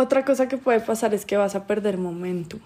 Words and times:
Otra 0.00 0.24
cosa 0.24 0.46
que 0.46 0.58
puede 0.58 0.78
pasar 0.78 1.12
es 1.12 1.26
que 1.26 1.36
vas 1.36 1.56
a 1.56 1.66
perder 1.66 1.98
momentum. 1.98 2.60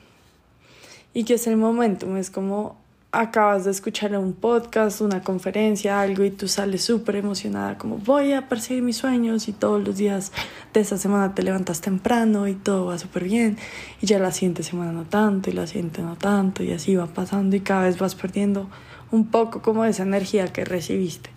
¿Y 1.14 1.24
que 1.24 1.32
es 1.32 1.46
el 1.46 1.56
momentum? 1.56 2.18
Es 2.18 2.28
como 2.28 2.76
acabas 3.10 3.64
de 3.64 3.70
escuchar 3.70 4.14
un 4.18 4.34
podcast, 4.34 5.00
una 5.00 5.22
conferencia, 5.22 5.98
algo 5.98 6.24
y 6.24 6.30
tú 6.30 6.46
sales 6.46 6.84
súper 6.84 7.16
emocionada 7.16 7.78
como 7.78 7.96
voy 7.96 8.34
a 8.34 8.50
perseguir 8.50 8.82
mis 8.82 8.98
sueños 8.98 9.48
y 9.48 9.52
todos 9.52 9.82
los 9.82 9.96
días 9.96 10.30
de 10.74 10.80
esa 10.80 10.98
semana 10.98 11.34
te 11.34 11.42
levantas 11.42 11.80
temprano 11.80 12.48
y 12.48 12.54
todo 12.54 12.84
va 12.84 12.98
súper 12.98 13.24
bien 13.24 13.56
y 14.02 14.06
ya 14.06 14.18
la 14.18 14.30
siguiente 14.30 14.62
semana 14.62 14.92
no 14.92 15.04
tanto 15.04 15.48
y 15.48 15.54
la 15.54 15.66
siguiente 15.66 16.02
no 16.02 16.16
tanto 16.16 16.62
y 16.62 16.72
así 16.72 16.96
va 16.96 17.06
pasando 17.06 17.56
y 17.56 17.60
cada 17.60 17.84
vez 17.84 17.98
vas 17.98 18.14
perdiendo 18.14 18.68
un 19.10 19.28
poco 19.28 19.62
como 19.62 19.86
esa 19.86 20.02
energía 20.02 20.48
que 20.48 20.66
recibiste. 20.66 21.30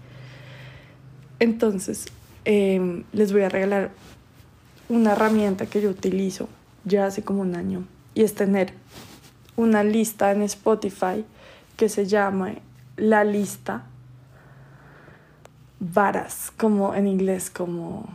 Entonces, 1.39 2.07
em, 2.43 3.03
les 3.13 3.31
voy 3.31 3.43
a 3.43 3.49
regalar 3.49 3.91
una 4.89 5.13
herramienta 5.13 5.65
que 5.65 5.81
yo 5.81 5.89
utilizo 5.89 6.49
ya 6.83 7.05
hace 7.05 7.23
como 7.23 7.41
un 7.41 7.55
año 7.55 7.85
y 8.13 8.23
es 8.23 8.35
tener 8.35 8.73
una 9.55 9.83
lista 9.83 10.31
en 10.31 10.41
Spotify 10.43 11.25
que 11.75 11.89
se 11.89 12.05
llama 12.05 12.53
La 12.97 13.23
Lista 13.23 13.83
Varas, 15.79 16.51
como 16.55 16.95
en 16.95 17.07
inglés, 17.07 17.49
como 17.49 18.07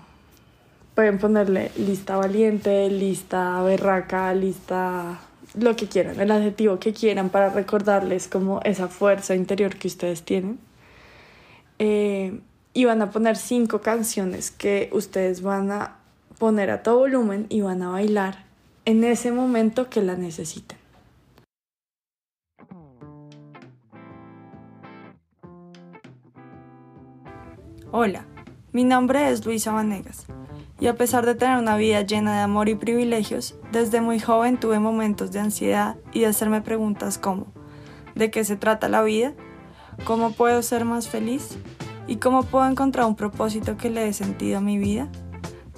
pueden 0.95 1.19
ponerle 1.19 1.70
lista 1.77 2.16
valiente, 2.16 2.89
lista 2.91 3.62
berraca, 3.62 4.34
lista 4.34 5.20
lo 5.55 5.77
que 5.77 5.87
quieran, 5.87 6.19
el 6.20 6.30
adjetivo 6.30 6.78
que 6.78 6.92
quieran 6.92 7.28
para 7.28 7.50
recordarles 7.50 8.28
como 8.28 8.61
esa 8.64 8.89
fuerza 8.89 9.34
interior 9.34 9.77
que 9.77 9.89
ustedes 9.89 10.23
tienen. 10.23 10.59
Eh, 11.78 12.41
y 12.73 12.84
van 12.84 13.02
a 13.02 13.11
poner 13.11 13.37
cinco 13.37 13.80
canciones 13.80 14.50
que 14.50 14.91
ustedes 14.92 15.42
van 15.42 15.73
a 15.73 15.97
poner 16.41 16.71
a 16.71 16.83
todo 16.83 17.01
volumen 17.01 17.45
y 17.51 17.61
van 17.61 17.83
a 17.83 17.91
bailar 17.91 18.47
en 18.87 19.05
ese 19.05 19.31
momento 19.31 19.91
que 19.91 20.01
la 20.01 20.17
necesiten. 20.17 20.79
Hola, 27.92 28.25
mi 28.73 28.84
nombre 28.84 29.31
es 29.31 29.45
Luisa 29.45 29.73
Vanegas 29.73 30.25
y 30.81 30.87
a 30.87 30.97
pesar 30.97 31.27
de 31.27 31.34
tener 31.34 31.59
una 31.59 31.77
vida 31.77 32.01
llena 32.01 32.37
de 32.37 32.41
amor 32.41 32.70
y 32.70 32.75
privilegios, 32.75 33.55
desde 33.70 34.01
muy 34.01 34.19
joven 34.19 34.59
tuve 34.59 34.79
momentos 34.79 35.33
de 35.33 35.41
ansiedad 35.41 35.97
y 36.14 36.20
de 36.20 36.27
hacerme 36.27 36.62
preguntas 36.62 37.19
como 37.19 37.48
¿de 38.14 38.31
qué 38.31 38.45
se 38.45 38.57
trata 38.57 38.89
la 38.89 39.03
vida? 39.03 39.34
¿Cómo 40.05 40.33
puedo 40.33 40.62
ser 40.62 40.86
más 40.86 41.07
feliz? 41.07 41.59
¿Y 42.07 42.17
cómo 42.17 42.45
puedo 42.45 42.67
encontrar 42.67 43.05
un 43.05 43.14
propósito 43.14 43.77
que 43.77 43.91
le 43.91 44.05
dé 44.05 44.14
sentido 44.14 44.57
a 44.57 44.62
mi 44.62 44.79
vida? 44.79 45.11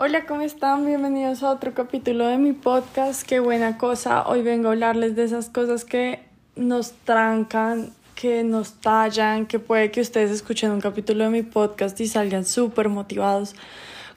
Hola, 0.00 0.26
¿cómo 0.26 0.42
están? 0.42 0.86
Bienvenidos 0.86 1.42
a 1.42 1.50
otro 1.50 1.74
capítulo 1.74 2.28
de 2.28 2.38
mi 2.38 2.52
podcast. 2.52 3.26
Qué 3.26 3.40
buena 3.40 3.78
cosa. 3.78 4.28
Hoy 4.28 4.42
vengo 4.42 4.68
a 4.68 4.70
hablarles 4.70 5.16
de 5.16 5.24
esas 5.24 5.48
cosas 5.50 5.84
que 5.84 6.22
nos 6.54 6.92
trancan 6.92 7.90
que 8.14 8.44
nos 8.44 8.74
tallan, 8.74 9.46
que 9.46 9.58
puede 9.58 9.90
que 9.90 10.00
ustedes 10.00 10.30
escuchen 10.30 10.70
un 10.70 10.80
capítulo 10.80 11.24
de 11.24 11.30
mi 11.30 11.42
podcast 11.42 12.00
y 12.00 12.06
salgan 12.06 12.44
súper 12.44 12.88
motivados 12.88 13.56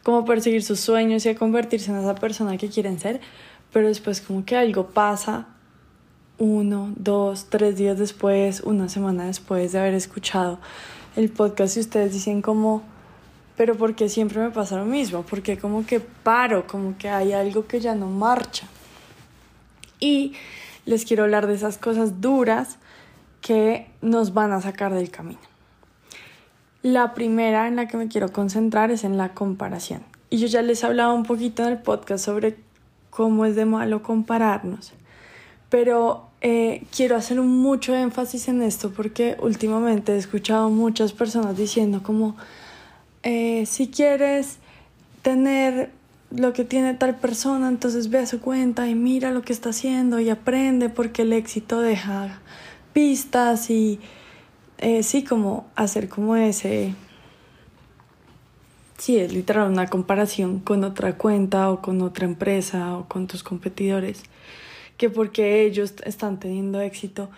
como 0.03 0.23
perseguir 0.23 0.61
sus 0.61 0.79
sueños 0.79 1.25
y 1.25 1.29
a 1.29 1.35
convertirse 1.35 1.89
en 1.89 1.97
esa 1.97 2.13
persona 2.13 2.57
que 2.57 2.69
quieren 2.69 2.99
ser, 2.99 3.19
pero 3.73 3.87
después 3.87 4.21
como 4.21 4.45
que 4.45 4.55
algo 4.55 4.89
pasa 4.89 5.47
uno, 6.37 6.93
dos, 6.95 7.47
tres 7.49 7.75
días 7.77 7.97
después, 7.97 8.61
una 8.61 8.87
semana 8.87 9.25
después 9.25 9.71
de 9.71 9.79
haber 9.79 9.95
escuchado 9.95 10.59
el 11.15 11.31
podcast 11.31 11.77
y 11.77 11.79
ustedes 11.79 12.13
dicen 12.13 12.43
como, 12.43 12.83
pero 13.61 13.75
¿por 13.75 13.93
qué 13.93 14.09
siempre 14.09 14.41
me 14.41 14.49
pasa 14.49 14.75
lo 14.75 14.85
mismo? 14.85 15.21
Porque 15.21 15.55
como 15.59 15.85
que 15.85 15.99
paro, 15.99 16.65
como 16.65 16.97
que 16.97 17.09
hay 17.09 17.31
algo 17.31 17.67
que 17.67 17.79
ya 17.79 17.93
no 17.93 18.07
marcha. 18.07 18.65
Y 19.99 20.33
les 20.87 21.05
quiero 21.05 21.25
hablar 21.25 21.45
de 21.45 21.53
esas 21.53 21.77
cosas 21.77 22.21
duras 22.21 22.79
que 23.39 23.87
nos 24.01 24.33
van 24.33 24.51
a 24.51 24.61
sacar 24.61 24.95
del 24.95 25.11
camino. 25.11 25.41
La 26.81 27.13
primera 27.13 27.67
en 27.67 27.75
la 27.75 27.87
que 27.87 27.97
me 27.97 28.07
quiero 28.07 28.33
concentrar 28.33 28.89
es 28.89 29.03
en 29.03 29.15
la 29.15 29.35
comparación. 29.35 30.01
Y 30.31 30.37
yo 30.37 30.47
ya 30.47 30.63
les 30.63 30.81
he 30.81 30.87
hablado 30.87 31.13
un 31.13 31.21
poquito 31.21 31.61
en 31.61 31.69
el 31.73 31.77
podcast 31.83 32.25
sobre 32.25 32.57
cómo 33.11 33.45
es 33.45 33.55
de 33.55 33.65
malo 33.65 34.01
compararnos. 34.01 34.91
Pero 35.69 36.29
eh, 36.41 36.87
quiero 36.89 37.15
hacer 37.15 37.39
mucho 37.41 37.93
énfasis 37.93 38.47
en 38.47 38.63
esto 38.63 38.89
porque 38.89 39.37
últimamente 39.39 40.13
he 40.13 40.17
escuchado 40.17 40.71
muchas 40.71 41.13
personas 41.13 41.55
diciendo 41.55 42.01
como, 42.01 42.35
eh, 43.23 43.65
si 43.65 43.89
quieres 43.89 44.57
tener 45.21 45.91
lo 46.31 46.53
que 46.53 46.63
tiene 46.63 46.93
tal 46.93 47.15
persona, 47.15 47.67
entonces 47.67 48.09
ve 48.09 48.19
a 48.19 48.25
su 48.25 48.39
cuenta 48.39 48.87
y 48.87 48.95
mira 48.95 49.31
lo 49.31 49.41
que 49.41 49.53
está 49.53 49.69
haciendo 49.69 50.19
y 50.19 50.29
aprende 50.29 50.89
porque 50.89 51.23
el 51.23 51.33
éxito 51.33 51.81
deja 51.81 52.39
pistas 52.93 53.69
y 53.69 53.99
eh, 54.77 55.03
sí, 55.03 55.23
como 55.23 55.67
hacer 55.75 56.09
como 56.09 56.35
ese... 56.35 56.95
Sí, 58.97 59.17
es 59.17 59.33
literal 59.33 59.69
una 59.69 59.87
comparación 59.87 60.59
con 60.59 60.83
otra 60.83 61.17
cuenta 61.17 61.71
o 61.71 61.81
con 61.81 62.01
otra 62.01 62.25
empresa 62.25 62.97
o 62.97 63.07
con 63.07 63.27
tus 63.27 63.43
competidores, 63.43 64.23
que 64.97 65.09
porque 65.09 65.63
ellos 65.63 65.95
están 66.03 66.39
teniendo 66.39 66.79
éxito, 66.81 67.29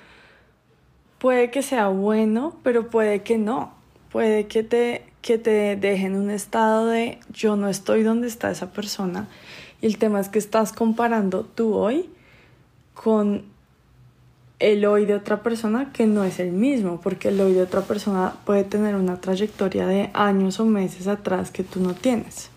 puede 1.19 1.51
que 1.51 1.61
sea 1.61 1.87
bueno, 1.87 2.57
pero 2.63 2.89
puede 2.89 3.23
que 3.23 3.37
no. 3.37 3.73
Puede 4.11 4.47
que 4.47 4.63
te, 4.63 5.05
que 5.23 5.37
te 5.37 5.77
dejen 5.77 6.15
un 6.15 6.29
estado 6.29 6.85
de 6.87 7.17
yo 7.33 7.55
no 7.55 7.69
estoy 7.69 8.03
donde 8.03 8.27
está 8.27 8.51
esa 8.51 8.71
persona. 8.71 9.27
Y 9.81 9.87
el 9.87 9.97
tema 9.97 10.19
es 10.19 10.27
que 10.29 10.37
estás 10.37 10.73
comparando 10.73 11.43
tú 11.43 11.73
hoy 11.73 12.09
con 12.93 13.43
el 14.59 14.85
hoy 14.85 15.05
de 15.05 15.15
otra 15.15 15.41
persona 15.41 15.91
que 15.93 16.05
no 16.07 16.25
es 16.25 16.39
el 16.39 16.51
mismo, 16.51 16.99
porque 17.01 17.29
el 17.29 17.39
hoy 17.39 17.53
de 17.53 17.61
otra 17.61 17.81
persona 17.81 18.35
puede 18.45 18.65
tener 18.65 18.95
una 18.95 19.19
trayectoria 19.21 19.87
de 19.87 20.09
años 20.13 20.59
o 20.59 20.65
meses 20.65 21.07
atrás 21.07 21.51
que 21.51 21.63
tú 21.63 21.79
no 21.79 21.93
tienes. 21.93 22.49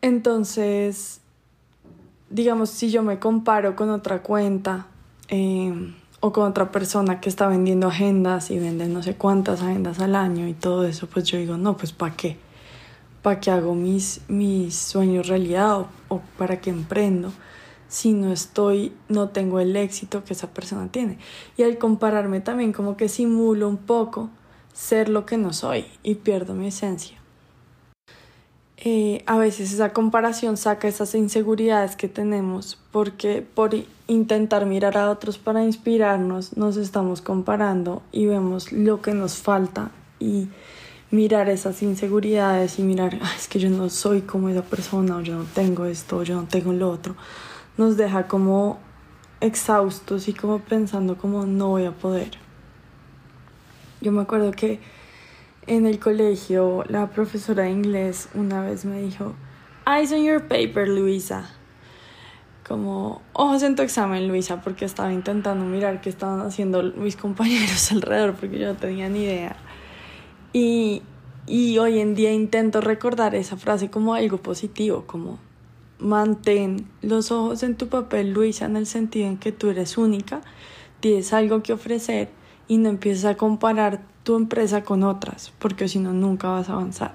Entonces, 0.00 1.20
digamos, 2.30 2.70
si 2.70 2.90
yo 2.90 3.02
me 3.02 3.18
comparo 3.18 3.76
con 3.76 3.90
otra 3.90 4.22
cuenta 4.22 4.86
em, 5.28 5.94
o 6.24 6.32
con 6.32 6.48
otra 6.48 6.72
persona 6.72 7.20
que 7.20 7.28
está 7.28 7.48
vendiendo 7.48 7.88
agendas 7.88 8.50
y 8.50 8.58
vende 8.58 8.86
no 8.86 9.02
sé 9.02 9.14
cuántas 9.14 9.60
agendas 9.60 10.00
al 10.00 10.16
año 10.16 10.48
y 10.48 10.54
todo 10.54 10.86
eso, 10.86 11.06
pues 11.06 11.24
yo 11.26 11.36
digo, 11.36 11.58
no, 11.58 11.76
pues 11.76 11.92
¿para 11.92 12.16
qué? 12.16 12.38
¿Para 13.20 13.40
qué 13.40 13.50
hago 13.50 13.74
mis, 13.74 14.22
mis 14.28 14.74
sueños 14.74 15.28
realidad 15.28 15.80
o, 15.80 15.88
o 16.08 16.22
para 16.38 16.62
qué 16.62 16.70
emprendo? 16.70 17.30
si 17.88 18.14
no 18.14 18.32
estoy, 18.32 18.94
no 19.10 19.28
tengo 19.28 19.60
el 19.60 19.76
éxito 19.76 20.24
que 20.24 20.32
esa 20.32 20.48
persona 20.48 20.88
tiene. 20.90 21.18
Y 21.58 21.62
al 21.62 21.76
compararme 21.76 22.40
también 22.40 22.72
como 22.72 22.96
que 22.96 23.10
simulo 23.10 23.68
un 23.68 23.76
poco 23.76 24.30
ser 24.72 25.10
lo 25.10 25.26
que 25.26 25.36
no 25.36 25.52
soy 25.52 25.84
y 26.02 26.14
pierdo 26.14 26.54
mi 26.54 26.68
esencia. 26.68 27.18
Eh, 28.76 29.22
a 29.26 29.38
veces 29.38 29.72
esa 29.72 29.92
comparación 29.92 30.56
saca 30.56 30.88
esas 30.88 31.14
inseguridades 31.14 31.94
que 31.94 32.08
tenemos 32.08 32.76
porque 32.90 33.40
por 33.40 33.70
intentar 34.08 34.66
mirar 34.66 34.98
a 34.98 35.10
otros 35.10 35.38
para 35.38 35.64
inspirarnos 35.64 36.56
nos 36.56 36.76
estamos 36.76 37.20
comparando 37.22 38.02
y 38.10 38.26
vemos 38.26 38.72
lo 38.72 39.00
que 39.00 39.14
nos 39.14 39.36
falta 39.36 39.92
y 40.18 40.48
mirar 41.12 41.48
esas 41.48 41.82
inseguridades 41.82 42.80
y 42.80 42.82
mirar, 42.82 43.20
es 43.36 43.46
que 43.46 43.60
yo 43.60 43.70
no 43.70 43.88
soy 43.90 44.22
como 44.22 44.48
esa 44.48 44.62
persona 44.62 45.18
o 45.18 45.20
yo 45.20 45.36
no 45.36 45.44
tengo 45.44 45.84
esto 45.84 46.18
o 46.18 46.22
yo 46.24 46.34
no 46.34 46.48
tengo 46.48 46.72
lo 46.72 46.90
otro 46.90 47.14
nos 47.76 47.96
deja 47.96 48.28
como 48.28 48.78
exhaustos 49.40 50.28
y 50.28 50.32
como 50.32 50.60
pensando 50.60 51.16
como 51.16 51.44
no 51.46 51.68
voy 51.68 51.84
a 51.84 51.92
poder. 51.92 52.30
Yo 54.00 54.12
me 54.12 54.22
acuerdo 54.22 54.52
que 54.52 54.80
en 55.66 55.86
el 55.86 55.98
colegio 55.98 56.84
la 56.88 57.10
profesora 57.10 57.64
de 57.64 57.70
inglés 57.70 58.28
una 58.34 58.62
vez 58.62 58.84
me 58.84 59.00
dijo, 59.02 59.34
Eyes 59.86 60.12
on 60.12 60.24
your 60.24 60.42
paper, 60.48 60.88
Luisa. 60.88 61.50
Como 62.66 63.20
ojos 63.34 63.62
en 63.62 63.76
tu 63.76 63.82
examen, 63.82 64.26
Luisa, 64.28 64.62
porque 64.62 64.84
estaba 64.84 65.12
intentando 65.12 65.64
mirar 65.64 66.00
qué 66.00 66.08
estaban 66.08 66.40
haciendo 66.40 66.82
mis 66.82 67.16
compañeros 67.16 67.92
alrededor, 67.92 68.34
porque 68.34 68.58
yo 68.58 68.66
no 68.68 68.74
tenía 68.74 69.08
ni 69.08 69.24
idea. 69.24 69.56
Y 70.52 71.02
Y 71.46 71.76
hoy 71.76 71.98
en 71.98 72.14
día 72.14 72.32
intento 72.32 72.80
recordar 72.80 73.34
esa 73.34 73.58
frase 73.58 73.90
como 73.90 74.14
algo 74.14 74.38
positivo, 74.38 75.04
como 75.06 75.38
mantén 75.98 76.88
los 77.02 77.30
ojos 77.30 77.62
en 77.62 77.76
tu 77.76 77.88
papel, 77.88 78.32
Luisa, 78.32 78.64
en 78.64 78.76
el 78.76 78.86
sentido 78.86 79.28
en 79.28 79.36
que 79.36 79.52
tú 79.52 79.68
eres 79.68 79.98
única, 79.98 80.40
tienes 81.00 81.34
algo 81.34 81.62
que 81.62 81.74
ofrecer 81.74 82.30
y 82.68 82.78
no 82.78 82.88
empieces 82.88 83.24
a 83.24 83.36
comparar 83.36 84.00
tu 84.22 84.36
empresa 84.36 84.82
con 84.82 85.02
otras, 85.02 85.52
porque 85.58 85.88
si 85.88 85.98
no, 85.98 86.12
nunca 86.12 86.48
vas 86.48 86.68
a 86.68 86.74
avanzar. 86.74 87.14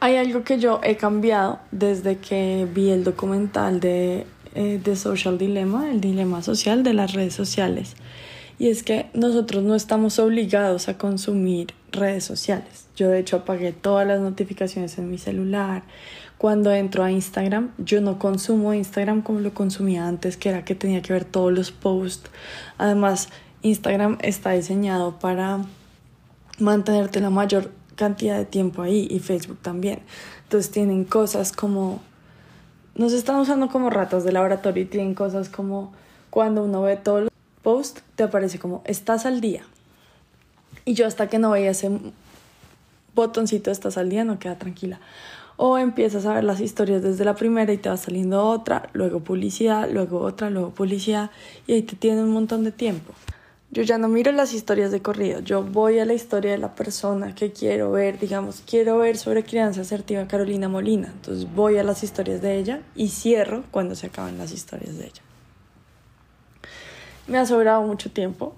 Hay 0.00 0.16
algo 0.16 0.44
que 0.44 0.58
yo 0.58 0.80
he 0.82 0.96
cambiado 0.96 1.58
desde 1.70 2.18
que 2.18 2.68
vi 2.72 2.90
el 2.90 3.04
documental 3.04 3.80
de, 3.80 4.26
eh, 4.54 4.80
de 4.82 4.96
Social 4.96 5.38
Dilemma, 5.38 5.90
el 5.90 6.00
dilema 6.00 6.42
social 6.42 6.82
de 6.82 6.94
las 6.94 7.12
redes 7.12 7.34
sociales, 7.34 7.96
y 8.58 8.68
es 8.68 8.82
que 8.82 9.06
nosotros 9.12 9.62
no 9.62 9.74
estamos 9.74 10.18
obligados 10.18 10.88
a 10.88 10.96
consumir 10.96 11.74
redes 11.92 12.24
sociales. 12.24 12.86
Yo 12.96 13.08
de 13.08 13.18
hecho 13.18 13.36
apagué 13.36 13.72
todas 13.72 14.06
las 14.06 14.20
notificaciones 14.20 14.96
en 14.98 15.10
mi 15.10 15.18
celular, 15.18 15.82
cuando 16.38 16.70
entro 16.72 17.02
a 17.02 17.10
Instagram, 17.10 17.70
yo 17.78 18.00
no 18.00 18.18
consumo 18.18 18.74
Instagram 18.74 19.22
como 19.22 19.40
lo 19.40 19.54
consumía 19.54 20.06
antes, 20.06 20.36
que 20.36 20.50
era 20.50 20.64
que 20.64 20.74
tenía 20.74 21.00
que 21.00 21.12
ver 21.12 21.24
todos 21.24 21.50
los 21.50 21.72
posts. 21.72 22.30
Además, 22.76 23.30
Instagram 23.62 24.18
está 24.20 24.50
diseñado 24.50 25.18
para 25.18 25.64
mantenerte 26.58 27.20
la 27.20 27.30
mayor 27.30 27.72
cantidad 27.94 28.36
de 28.36 28.44
tiempo 28.44 28.82
ahí 28.82 29.08
y 29.10 29.18
Facebook 29.20 29.58
también. 29.62 30.00
Entonces 30.42 30.70
tienen 30.70 31.04
cosas 31.04 31.52
como, 31.52 32.02
nos 32.94 33.14
están 33.14 33.36
usando 33.36 33.68
como 33.68 33.88
ratas 33.88 34.22
de 34.24 34.32
laboratorio 34.32 34.82
y 34.82 34.86
tienen 34.86 35.14
cosas 35.14 35.48
como 35.48 35.92
cuando 36.28 36.64
uno 36.64 36.82
ve 36.82 36.96
todos 36.96 37.22
los 37.22 37.30
posts, 37.62 38.02
te 38.14 38.24
aparece 38.24 38.58
como, 38.58 38.82
estás 38.84 39.24
al 39.24 39.40
día. 39.40 39.62
Y 40.84 40.92
yo 40.92 41.06
hasta 41.06 41.28
que 41.28 41.38
no 41.38 41.50
veía 41.50 41.70
ese 41.70 41.90
botoncito, 43.14 43.70
estás 43.70 43.96
al 43.96 44.10
día, 44.10 44.24
no 44.24 44.38
queda 44.38 44.58
tranquila 44.58 45.00
o 45.56 45.78
empiezas 45.78 46.26
a 46.26 46.34
ver 46.34 46.44
las 46.44 46.60
historias 46.60 47.02
desde 47.02 47.24
la 47.24 47.34
primera 47.34 47.72
y 47.72 47.78
te 47.78 47.88
va 47.88 47.96
saliendo 47.96 48.44
otra, 48.44 48.88
luego 48.92 49.20
publicidad, 49.20 49.88
luego 49.90 50.20
otra, 50.20 50.50
luego 50.50 50.70
publicidad 50.70 51.30
y 51.66 51.72
ahí 51.72 51.82
te 51.82 51.96
tiene 51.96 52.22
un 52.22 52.30
montón 52.30 52.64
de 52.64 52.72
tiempo. 52.72 53.12
Yo 53.70 53.82
ya 53.82 53.98
no 53.98 54.08
miro 54.08 54.30
las 54.32 54.54
historias 54.54 54.92
de 54.92 55.02
corrido, 55.02 55.40
yo 55.40 55.62
voy 55.62 55.98
a 55.98 56.04
la 56.04 56.14
historia 56.14 56.52
de 56.52 56.58
la 56.58 56.74
persona 56.74 57.34
que 57.34 57.52
quiero 57.52 57.90
ver, 57.90 58.18
digamos, 58.18 58.62
quiero 58.64 58.98
ver 58.98 59.18
sobre 59.18 59.44
crianza 59.44 59.80
asertiva 59.80 60.26
Carolina 60.28 60.68
Molina, 60.68 61.08
entonces 61.08 61.52
voy 61.52 61.76
a 61.76 61.82
las 61.82 62.04
historias 62.04 62.40
de 62.42 62.58
ella 62.58 62.80
y 62.94 63.08
cierro 63.08 63.64
cuando 63.70 63.94
se 63.96 64.06
acaban 64.06 64.38
las 64.38 64.52
historias 64.52 64.96
de 64.96 65.06
ella. 65.06 65.22
Me 67.26 67.38
ha 67.38 67.46
sobrado 67.46 67.82
mucho 67.82 68.10
tiempo 68.10 68.54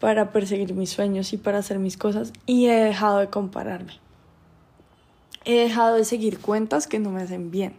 para 0.00 0.30
perseguir 0.32 0.74
mis 0.74 0.90
sueños 0.90 1.32
y 1.32 1.38
para 1.38 1.58
hacer 1.58 1.78
mis 1.78 1.96
cosas 1.96 2.32
y 2.44 2.66
he 2.66 2.74
dejado 2.74 3.20
de 3.20 3.28
compararme 3.28 4.05
he 5.46 5.54
dejado 5.54 5.96
de 5.96 6.04
seguir 6.04 6.38
cuentas 6.40 6.86
que 6.86 6.98
no 6.98 7.10
me 7.10 7.22
hacen 7.22 7.50
bien. 7.50 7.74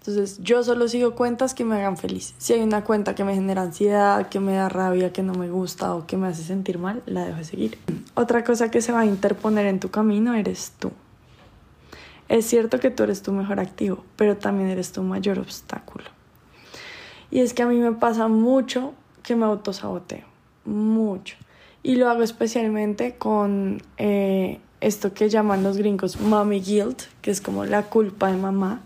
Entonces 0.00 0.38
yo 0.42 0.62
solo 0.62 0.88
sigo 0.88 1.14
cuentas 1.14 1.54
que 1.54 1.64
me 1.64 1.76
hagan 1.76 1.96
feliz. 1.96 2.34
Si 2.38 2.52
hay 2.52 2.62
una 2.62 2.84
cuenta 2.84 3.14
que 3.14 3.22
me 3.22 3.34
genera 3.34 3.62
ansiedad, 3.62 4.28
que 4.28 4.40
me 4.40 4.54
da 4.54 4.68
rabia, 4.68 5.12
que 5.12 5.22
no 5.22 5.34
me 5.34 5.48
gusta 5.50 5.94
o 5.94 6.06
que 6.06 6.16
me 6.16 6.26
hace 6.26 6.42
sentir 6.42 6.78
mal, 6.78 7.02
la 7.06 7.24
dejo 7.24 7.38
de 7.38 7.44
seguir. 7.44 7.78
Otra 8.14 8.42
cosa 8.42 8.70
que 8.70 8.82
se 8.82 8.92
va 8.92 9.00
a 9.00 9.06
interponer 9.06 9.66
en 9.66 9.78
tu 9.78 9.90
camino 9.90 10.34
eres 10.34 10.72
tú. 10.78 10.90
Es 12.28 12.46
cierto 12.46 12.80
que 12.80 12.90
tú 12.90 13.02
eres 13.02 13.22
tu 13.22 13.32
mejor 13.32 13.60
activo, 13.60 14.04
pero 14.16 14.36
también 14.36 14.70
eres 14.70 14.92
tu 14.92 15.02
mayor 15.02 15.38
obstáculo. 15.38 16.06
Y 17.30 17.40
es 17.40 17.54
que 17.54 17.62
a 17.62 17.66
mí 17.66 17.76
me 17.76 17.92
pasa 17.92 18.26
mucho 18.28 18.94
que 19.22 19.36
me 19.36 19.44
autosaboteo, 19.44 20.24
mucho. 20.64 21.36
Y 21.82 21.96
lo 21.96 22.08
hago 22.08 22.22
especialmente 22.22 23.16
con 23.16 23.82
eh, 23.98 24.60
esto 24.80 25.12
que 25.12 25.28
llaman 25.28 25.62
los 25.62 25.76
gringos 25.76 26.20
mommy 26.20 26.60
guilt, 26.60 27.02
que 27.22 27.30
es 27.30 27.40
como 27.40 27.64
la 27.64 27.84
culpa 27.84 28.30
de 28.30 28.36
mamá. 28.36 28.80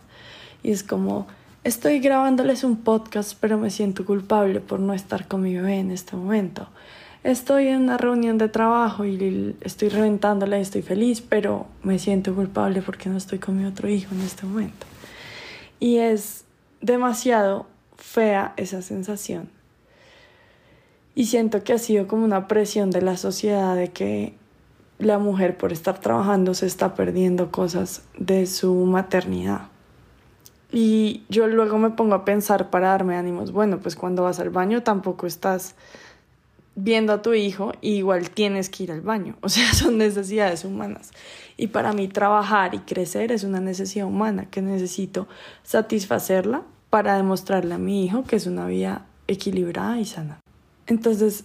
Y 0.63 0.71
es 0.73 0.83
como, 0.83 1.27
estoy 1.63 2.01
grabándoles 2.01 2.65
un 2.65 2.79
podcast, 2.79 3.37
pero 3.41 3.59
me 3.59 3.71
siento 3.71 4.05
culpable 4.05 4.61
por 4.61 4.81
no 4.81 4.93
estar 4.93 5.29
con 5.29 5.43
mi 5.43 5.55
bebé 5.55 5.79
en 5.79 5.91
este 5.91 6.17
momento. 6.17 6.69
Estoy 7.23 7.69
en 7.69 7.83
una 7.83 7.97
reunión 7.97 8.37
de 8.37 8.49
trabajo 8.49 9.07
y 9.07 9.57
estoy 9.63 9.89
reventándola 9.89 10.59
y 10.59 10.63
estoy 10.63 10.83
feliz, 10.83 11.23
pero 11.23 11.67
me 11.83 11.99
siento 11.99 12.35
culpable 12.35 12.83
porque 12.83 13.09
no 13.09 13.17
estoy 13.17 13.39
con 13.39 13.57
mi 13.57 13.65
otro 13.65 13.89
hijo 13.89 14.15
en 14.15 14.21
este 14.21 14.45
momento. 14.47 14.87
Y 15.81 15.99
es 15.99 16.45
demasiado 16.83 17.67
fea 17.97 18.53
esa 18.57 18.83
sensación. 18.83 19.49
Y 21.15 21.27
siento 21.27 21.63
que 21.63 21.73
ha 21.73 21.79
sido 21.79 22.09
como 22.09 22.25
una 22.25 22.49
presión 22.49 22.91
de 22.91 23.01
la 23.01 23.17
sociedad 23.17 23.77
de 23.77 23.91
que 23.91 24.35
la 24.99 25.19
mujer 25.19 25.57
por 25.57 25.73
estar 25.73 26.01
trabajando 26.01 26.55
se 26.55 26.67
está 26.67 26.95
perdiendo 26.95 27.51
cosas 27.51 28.03
de 28.19 28.47
su 28.47 28.75
maternidad. 28.75 29.69
Y 30.73 31.23
yo 31.29 31.47
luego 31.47 31.79
me 31.79 31.91
pongo 31.91 32.15
a 32.15 32.25
pensar 32.25 32.71
para 32.71 32.89
darme 32.89 33.17
ánimos, 33.17 33.53
bueno, 33.53 33.79
pues 33.79 33.95
cuando 33.97 34.25
vas 34.25 34.41
al 34.41 34.51
baño 34.51 34.83
tampoco 34.83 35.27
estás 35.27 35.77
viendo 36.77 37.13
a 37.13 37.23
tu 37.23 37.35
hijo 37.35 37.73
igual 37.81 38.31
tienes 38.31 38.69
que 38.69 38.83
ir 38.83 38.93
al 38.93 39.01
baño, 39.01 39.37
o 39.43 39.49
sea, 39.49 39.73
son 39.73 39.99
necesidades 39.99 40.65
humanas. 40.65 41.13
Y 41.57 41.69
para 41.69 41.93
mí 41.93 42.09
trabajar 42.09 42.75
y 42.75 42.79
crecer 42.81 43.31
es 43.31 43.45
una 43.45 43.61
necesidad 43.61 44.07
humana 44.07 44.47
que 44.51 44.63
necesito 44.63 45.29
satisfacerla 45.63 46.63
para 46.91 47.17
demostrarle 47.17 47.75
a 47.75 47.79
mi 47.79 48.05
hijo 48.05 48.25
que 48.25 48.37
es 48.37 48.47
una 48.47 48.67
vida 48.67 49.07
equilibrada 49.29 50.01
y 50.01 50.05
sana. 50.05 50.41
Entonces, 50.87 51.45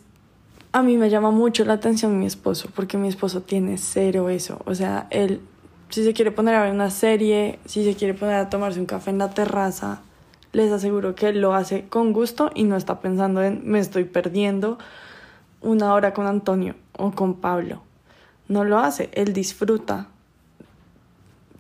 a 0.72 0.84
mí 0.84 0.98
me 0.98 1.10
llama 1.10 1.32
mucho 1.32 1.66
la 1.66 1.74
atención 1.74 2.20
mi 2.20 2.26
esposo, 2.26 2.70
porque 2.76 2.98
mi 2.98 3.08
esposo 3.08 3.42
tiene 3.42 3.78
cero 3.78 4.30
eso. 4.30 4.60
O 4.66 4.76
sea, 4.76 5.08
él, 5.10 5.42
si 5.90 6.04
se 6.04 6.14
quiere 6.14 6.32
poner 6.32 6.56
a 6.56 6.64
ver 6.64 6.72
una 6.72 6.92
serie, 6.92 7.60
si 7.66 7.84
se 7.84 7.96
quiere 7.96 8.14
poner 8.14 8.36
a 8.36 8.50
tomarse 8.50 8.80
un 8.80 8.86
café 8.86 9.10
en 9.10 9.18
la 9.18 9.32
terraza, 9.32 10.02
les 10.52 10.72
aseguro 10.72 11.16
que 11.16 11.30
él 11.30 11.42
lo 11.42 11.54
hace 11.54 11.88
con 11.88 12.14
gusto 12.14 12.52
y 12.54 12.64
no 12.64 12.76
está 12.76 13.00
pensando 13.00 13.44
en 13.44 13.62
me 13.66 13.80
estoy 13.80 14.04
perdiendo 14.04 14.78
una 15.62 15.94
hora 15.94 16.14
con 16.14 16.28
Antonio 16.28 16.76
o 16.94 17.12
con 17.12 17.36
Pablo. 17.36 17.82
No 18.48 18.64
lo 18.64 18.80
hace, 18.80 19.10
él 19.14 19.34
disfruta 19.34 20.08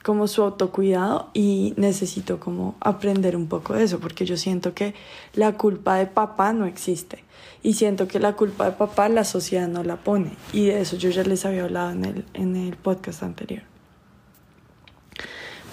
como 0.03 0.27
su 0.27 0.43
autocuidado 0.43 1.29
y 1.33 1.73
necesito 1.77 2.39
como 2.39 2.75
aprender 2.79 3.35
un 3.35 3.47
poco 3.47 3.73
de 3.73 3.83
eso 3.83 3.99
porque 3.99 4.25
yo 4.25 4.37
siento 4.37 4.73
que 4.73 4.93
la 5.33 5.57
culpa 5.57 5.95
de 5.95 6.05
papá 6.05 6.53
no 6.53 6.65
existe 6.65 7.23
y 7.63 7.73
siento 7.73 8.07
que 8.07 8.19
la 8.19 8.33
culpa 8.33 8.65
de 8.65 8.71
papá 8.71 9.09
la 9.09 9.23
sociedad 9.23 9.67
no 9.67 9.83
la 9.83 9.97
pone 9.97 10.31
y 10.53 10.67
de 10.67 10.81
eso 10.81 10.95
yo 10.95 11.09
ya 11.09 11.23
les 11.23 11.45
había 11.45 11.65
hablado 11.65 11.91
en 11.91 12.05
el, 12.05 12.25
en 12.33 12.55
el 12.55 12.75
podcast 12.77 13.23
anterior. 13.23 13.63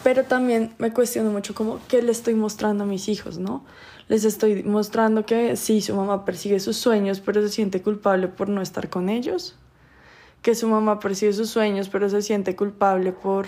Pero 0.02 0.22
también 0.22 0.72
me 0.78 0.92
cuestiono 0.92 1.32
mucho 1.32 1.52
como 1.52 1.80
qué 1.88 2.00
le 2.00 2.12
estoy 2.12 2.34
mostrando 2.34 2.84
a 2.84 2.86
mis 2.86 3.08
hijos, 3.08 3.38
¿no? 3.38 3.64
Les 4.06 4.24
estoy 4.24 4.62
mostrando 4.62 5.26
que 5.26 5.56
sí, 5.56 5.80
su 5.80 5.96
mamá 5.96 6.24
persigue 6.24 6.60
sus 6.60 6.76
sueños, 6.76 7.18
pero 7.18 7.42
se 7.42 7.48
siente 7.48 7.82
culpable 7.82 8.28
por 8.28 8.48
no 8.48 8.62
estar 8.62 8.88
con 8.88 9.08
ellos. 9.08 9.56
Que 10.42 10.54
su 10.54 10.68
mamá 10.68 11.00
persigue 11.00 11.32
sus 11.32 11.50
sueños, 11.50 11.88
pero 11.88 12.08
se 12.08 12.22
siente 12.22 12.54
culpable 12.54 13.10
por 13.10 13.46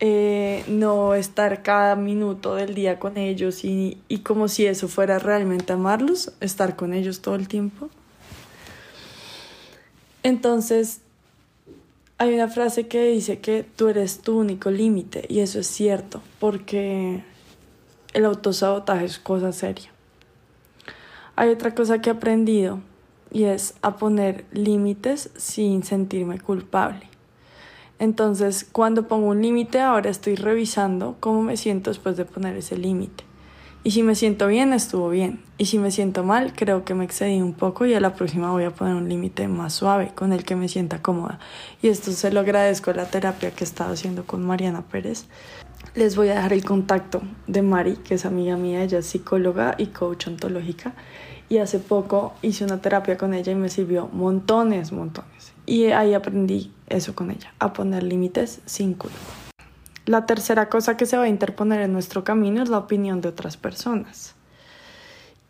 eh, 0.00 0.64
no 0.68 1.14
estar 1.14 1.62
cada 1.62 1.96
minuto 1.96 2.54
del 2.54 2.74
día 2.74 2.98
con 2.98 3.16
ellos 3.16 3.64
y, 3.64 3.98
y 4.08 4.18
como 4.18 4.48
si 4.48 4.66
eso 4.66 4.88
fuera 4.88 5.18
realmente 5.18 5.72
amarlos, 5.72 6.32
estar 6.40 6.76
con 6.76 6.94
ellos 6.94 7.20
todo 7.20 7.34
el 7.34 7.48
tiempo. 7.48 7.90
Entonces, 10.22 11.00
hay 12.18 12.34
una 12.34 12.48
frase 12.48 12.88
que 12.88 13.04
dice 13.04 13.38
que 13.38 13.62
tú 13.62 13.88
eres 13.88 14.20
tu 14.20 14.38
único 14.38 14.70
límite 14.70 15.24
y 15.28 15.40
eso 15.40 15.60
es 15.60 15.66
cierto, 15.66 16.20
porque 16.40 17.22
el 18.12 18.24
autosabotaje 18.24 19.04
es 19.04 19.18
cosa 19.18 19.52
seria. 19.52 19.90
Hay 21.36 21.50
otra 21.50 21.74
cosa 21.74 22.00
que 22.00 22.10
he 22.10 22.12
aprendido 22.12 22.80
y 23.30 23.44
es 23.44 23.74
a 23.82 23.96
poner 23.96 24.44
límites 24.52 25.30
sin 25.36 25.84
sentirme 25.84 26.40
culpable. 26.40 27.07
Entonces, 27.98 28.66
cuando 28.70 29.08
pongo 29.08 29.28
un 29.28 29.42
límite, 29.42 29.80
ahora 29.80 30.10
estoy 30.10 30.36
revisando 30.36 31.16
cómo 31.18 31.42
me 31.42 31.56
siento 31.56 31.90
después 31.90 32.16
de 32.16 32.24
poner 32.24 32.56
ese 32.56 32.76
límite. 32.76 33.24
Y 33.84 33.92
si 33.92 34.02
me 34.02 34.14
siento 34.14 34.48
bien, 34.48 34.72
estuvo 34.72 35.08
bien. 35.08 35.40
Y 35.56 35.66
si 35.66 35.78
me 35.78 35.90
siento 35.90 36.22
mal, 36.22 36.52
creo 36.54 36.84
que 36.84 36.94
me 36.94 37.04
excedí 37.04 37.40
un 37.40 37.54
poco 37.54 37.86
y 37.86 37.94
a 37.94 38.00
la 38.00 38.14
próxima 38.14 38.50
voy 38.50 38.64
a 38.64 38.70
poner 38.70 38.94
un 38.94 39.08
límite 39.08 39.48
más 39.48 39.72
suave 39.72 40.12
con 40.14 40.32
el 40.32 40.44
que 40.44 40.56
me 40.56 40.68
sienta 40.68 41.00
cómoda. 41.00 41.38
Y 41.80 41.88
esto 41.88 42.12
se 42.12 42.30
lo 42.30 42.40
agradezco 42.40 42.90
a 42.90 42.94
la 42.94 43.06
terapia 43.06 43.50
que 43.52 43.64
he 43.64 43.66
estado 43.66 43.92
haciendo 43.92 44.24
con 44.24 44.44
Mariana 44.44 44.82
Pérez. 44.82 45.26
Les 45.94 46.16
voy 46.16 46.28
a 46.28 46.34
dejar 46.34 46.52
el 46.52 46.64
contacto 46.64 47.22
de 47.46 47.62
Mari, 47.62 47.96
que 47.96 48.14
es 48.14 48.26
amiga 48.26 48.56
mía, 48.56 48.82
ella 48.82 48.98
es 48.98 49.06
psicóloga 49.06 49.74
y 49.78 49.86
coach 49.86 50.26
ontológica. 50.26 50.92
Y 51.48 51.58
hace 51.58 51.78
poco 51.78 52.34
hice 52.42 52.64
una 52.64 52.82
terapia 52.82 53.16
con 53.16 53.32
ella 53.32 53.52
y 53.52 53.56
me 53.56 53.68
sirvió 53.70 54.08
montones, 54.12 54.92
montones. 54.92 55.37
Y 55.68 55.84
ahí 55.92 56.14
aprendí 56.14 56.72
eso 56.88 57.14
con 57.14 57.30
ella, 57.30 57.52
a 57.58 57.74
poner 57.74 58.02
límites 58.02 58.62
sin 58.64 58.94
culpa. 58.94 59.18
La 60.06 60.24
tercera 60.24 60.70
cosa 60.70 60.96
que 60.96 61.04
se 61.04 61.18
va 61.18 61.24
a 61.24 61.28
interponer 61.28 61.82
en 61.82 61.92
nuestro 61.92 62.24
camino 62.24 62.62
es 62.62 62.70
la 62.70 62.78
opinión 62.78 63.20
de 63.20 63.28
otras 63.28 63.58
personas. 63.58 64.34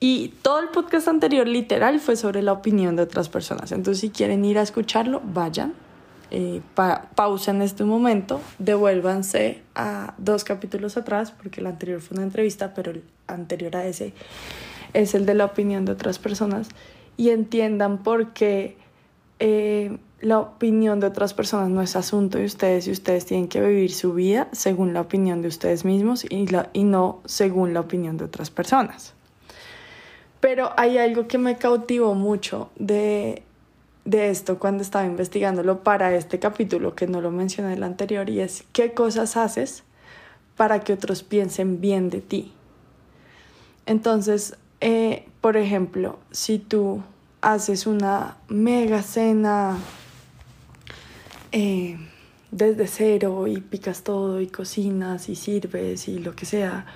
Y 0.00 0.34
todo 0.42 0.58
el 0.58 0.70
podcast 0.70 1.06
anterior 1.06 1.46
literal 1.46 2.00
fue 2.00 2.16
sobre 2.16 2.42
la 2.42 2.52
opinión 2.52 2.96
de 2.96 3.02
otras 3.02 3.28
personas. 3.28 3.70
Entonces 3.70 4.00
si 4.00 4.10
quieren 4.10 4.44
ir 4.44 4.58
a 4.58 4.62
escucharlo, 4.62 5.22
vayan. 5.24 5.74
eh, 6.30 6.60
pausa 7.14 7.50
en 7.50 7.62
este 7.62 7.84
momento, 7.84 8.40
devuélvanse 8.58 9.62
a 9.74 10.14
dos 10.18 10.44
capítulos 10.44 10.96
atrás, 10.96 11.30
porque 11.30 11.60
el 11.60 11.66
anterior 11.66 12.00
fue 12.00 12.16
una 12.16 12.24
entrevista, 12.24 12.74
pero 12.74 12.90
el 12.90 13.02
anterior 13.26 13.76
a 13.76 13.86
ese 13.86 14.12
es 14.94 15.14
el 15.14 15.26
de 15.26 15.34
la 15.34 15.44
opinión 15.44 15.84
de 15.84 15.92
otras 15.92 16.18
personas, 16.18 16.68
y 17.16 17.30
entiendan 17.30 18.02
por 18.02 18.32
qué 18.32 18.76
eh, 19.40 19.98
la 20.20 20.40
opinión 20.40 20.98
de 21.00 21.06
otras 21.06 21.32
personas 21.32 21.70
no 21.70 21.80
es 21.80 21.94
asunto 21.94 22.38
de 22.38 22.44
ustedes 22.44 22.88
y 22.88 22.90
ustedes 22.90 23.24
tienen 23.24 23.48
que 23.48 23.60
vivir 23.60 23.92
su 23.92 24.14
vida 24.14 24.48
según 24.52 24.92
la 24.92 25.00
opinión 25.00 25.42
de 25.42 25.48
ustedes 25.48 25.84
mismos 25.84 26.24
y, 26.28 26.46
la, 26.48 26.70
y 26.72 26.84
no 26.84 27.20
según 27.24 27.72
la 27.72 27.80
opinión 27.80 28.16
de 28.16 28.24
otras 28.24 28.50
personas. 28.50 29.14
Pero 30.40 30.70
hay 30.76 30.98
algo 30.98 31.28
que 31.28 31.38
me 31.38 31.56
cautivó 31.56 32.14
mucho 32.14 32.70
de, 32.76 33.42
de 34.04 34.30
esto 34.30 34.58
cuando 34.58 34.82
estaba 34.82 35.04
investigándolo 35.04 35.82
para 35.82 36.14
este 36.14 36.38
capítulo, 36.38 36.94
que 36.94 37.06
no 37.06 37.20
lo 37.20 37.30
mencioné 37.30 37.72
en 37.72 37.78
el 37.78 37.82
anterior, 37.84 38.28
y 38.30 38.40
es 38.40 38.64
qué 38.72 38.94
cosas 38.94 39.36
haces 39.36 39.84
para 40.56 40.80
que 40.80 40.92
otros 40.92 41.22
piensen 41.22 41.80
bien 41.80 42.10
de 42.10 42.20
ti. 42.20 42.52
Entonces, 43.86 44.56
eh, 44.80 45.26
por 45.40 45.56
ejemplo, 45.56 46.18
si 46.30 46.58
tú 46.58 47.02
haces 47.40 47.86
una 47.86 48.36
mega 48.48 49.02
cena 49.02 49.78
eh, 51.52 51.98
desde 52.50 52.86
cero 52.86 53.46
y 53.46 53.60
picas 53.60 54.02
todo 54.02 54.40
y 54.40 54.46
cocinas 54.46 55.28
y 55.28 55.34
sirves 55.34 56.08
y 56.08 56.18
lo 56.18 56.34
que 56.34 56.46
sea, 56.46 56.86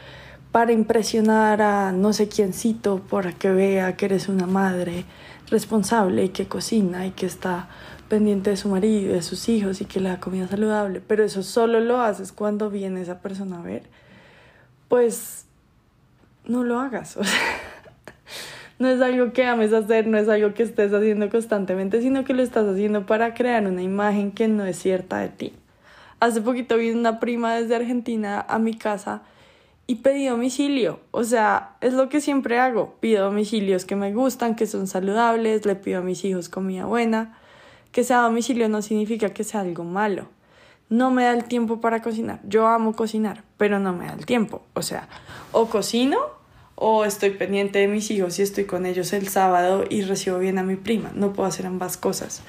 para 0.50 0.72
impresionar 0.72 1.62
a 1.62 1.92
no 1.92 2.12
sé 2.12 2.28
quiéncito 2.28 2.98
para 2.98 3.32
que 3.32 3.50
vea 3.50 3.96
que 3.96 4.06
eres 4.06 4.28
una 4.28 4.46
madre 4.46 5.04
responsable 5.48 6.24
y 6.24 6.28
que 6.28 6.46
cocina 6.46 7.06
y 7.06 7.12
que 7.12 7.26
está 7.26 7.68
pendiente 8.08 8.50
de 8.50 8.56
su 8.56 8.68
marido 8.68 9.10
y 9.10 9.14
de 9.14 9.22
sus 9.22 9.48
hijos 9.48 9.80
y 9.80 9.86
que 9.86 10.00
le 10.00 10.10
da 10.10 10.20
comida 10.20 10.46
saludable, 10.46 11.00
pero 11.00 11.24
eso 11.24 11.42
solo 11.42 11.80
lo 11.80 12.02
haces 12.02 12.32
cuando 12.32 12.68
viene 12.68 13.00
esa 13.00 13.20
persona 13.20 13.58
a 13.58 13.62
ver, 13.62 13.84
pues 14.88 15.46
no 16.44 16.64
lo 16.64 16.78
hagas. 16.78 17.16
no 18.82 18.88
es 18.88 19.00
algo 19.00 19.32
que 19.32 19.44
ames 19.44 19.72
hacer, 19.72 20.08
no 20.08 20.18
es 20.18 20.28
algo 20.28 20.54
que 20.54 20.64
estés 20.64 20.92
haciendo 20.92 21.30
constantemente, 21.30 22.02
sino 22.02 22.24
que 22.24 22.34
lo 22.34 22.42
estás 22.42 22.66
haciendo 22.66 23.06
para 23.06 23.32
crear 23.32 23.64
una 23.64 23.80
imagen 23.80 24.32
que 24.32 24.48
no 24.48 24.64
es 24.64 24.76
cierta 24.76 25.18
de 25.18 25.28
ti. 25.28 25.52
Hace 26.18 26.40
poquito 26.40 26.76
vi 26.76 26.90
una 26.90 27.20
prima 27.20 27.54
desde 27.54 27.76
Argentina 27.76 28.44
a 28.48 28.58
mi 28.58 28.74
casa 28.74 29.22
y 29.86 29.96
pedí 29.96 30.26
domicilio. 30.26 30.98
O 31.12 31.22
sea, 31.22 31.76
es 31.80 31.92
lo 31.92 32.08
que 32.08 32.20
siempre 32.20 32.58
hago. 32.58 32.96
Pido 32.98 33.26
domicilios 33.26 33.84
que 33.84 33.94
me 33.94 34.12
gustan, 34.12 34.56
que 34.56 34.66
son 34.66 34.88
saludables, 34.88 35.64
le 35.64 35.76
pido 35.76 36.00
a 36.00 36.02
mis 36.02 36.24
hijos 36.24 36.48
comida 36.48 36.84
buena. 36.84 37.38
Que 37.92 38.02
sea 38.02 38.22
domicilio 38.22 38.68
no 38.68 38.82
significa 38.82 39.28
que 39.28 39.44
sea 39.44 39.60
algo 39.60 39.84
malo. 39.84 40.26
No 40.88 41.12
me 41.12 41.22
da 41.22 41.34
el 41.34 41.44
tiempo 41.44 41.80
para 41.80 42.02
cocinar. 42.02 42.40
Yo 42.42 42.66
amo 42.66 42.96
cocinar, 42.96 43.44
pero 43.58 43.78
no 43.78 43.92
me 43.92 44.06
da 44.06 44.14
el 44.14 44.26
tiempo. 44.26 44.62
O 44.74 44.82
sea, 44.82 45.06
o 45.52 45.66
cocino 45.66 46.41
o 46.84 47.04
estoy 47.04 47.30
pendiente 47.30 47.78
de 47.78 47.86
mis 47.86 48.10
hijos 48.10 48.40
y 48.40 48.42
estoy 48.42 48.64
con 48.64 48.86
ellos 48.86 49.12
el 49.12 49.28
sábado 49.28 49.84
y 49.88 50.02
recibo 50.02 50.40
bien 50.40 50.58
a 50.58 50.64
mi 50.64 50.74
prima. 50.74 51.12
No 51.14 51.32
puedo 51.32 51.48
hacer 51.48 51.64
ambas 51.64 51.96
cosas. 51.96 52.42